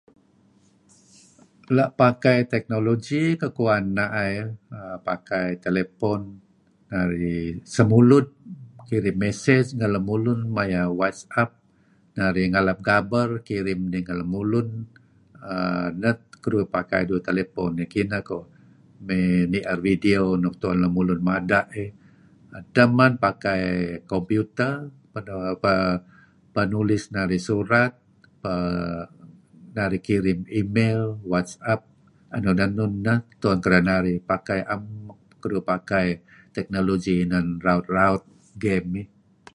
La' 1.75 1.89
pakai 2.01 2.37
teknologi 2.53 3.23
kuh 3.41 3.53
kuan 3.57 3.83
nai; 3.97 4.31
uhm 4.75 4.95
pakai 5.07 5.47
telephone 5.65 6.25
narih 6.91 7.45
semulud 7.75 8.25
kirim 8.87 9.17
message 9.23 9.69
ngen 9.77 9.89
lemulun 9.95 10.39
maya' 10.55 10.87
whatsapp 10.99 11.49
narih 12.17 12.47
ngalap 12.51 12.79
gaber 12.87 13.29
kirim 13.47 13.79
idih 13.87 14.01
ngen 14.03 14.17
lemlun 14.21 14.67
nah 16.01 16.15
keduih 16.43 16.67
pakai 16.75 17.01
duih 17.09 17.23
telephone 17.27 17.73
dih 17.77 17.83
nuk 17.85 17.91
kinah 17.95 18.21
koh. 18.29 18.43
Nir 19.51 19.77
video 19.87 20.23
nuk 20.43 20.55
tuen 20.61 20.77
lemulun 20.83 21.19
mada' 21.29 21.65
iih. 21.81 21.91
Edteh 22.57 22.87
man 22.97 23.13
pakai 23.25 23.61
computer 24.11 24.73
pah 26.53 26.65
nulis 26.73 27.03
narih 27.15 27.41
surat 27.47 27.91
pah 28.43 29.03
narih 29.77 30.01
kirim 30.07 30.39
email 30.61 31.01
whattsap 31.29 31.79
enun-enun 32.35 32.91
narih 33.87 34.17
pakai 34.31 34.59
am 34.73 34.83
keduih 35.41 35.65
pakai 35.73 36.07
teknologi 36.55 37.15
raut-raut 37.65 38.23
games 38.63 38.97
iih. 39.01 39.07